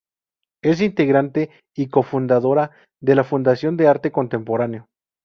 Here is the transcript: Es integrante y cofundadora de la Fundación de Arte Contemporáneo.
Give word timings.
Es 0.63 0.81
integrante 0.81 1.51
y 1.75 1.89
cofundadora 1.89 2.71
de 3.03 3.13
la 3.13 3.23
Fundación 3.23 3.77
de 3.77 3.87
Arte 3.87 4.11
Contemporáneo. 4.11 4.87